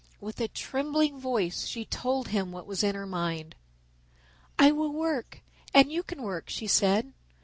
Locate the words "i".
4.57-4.71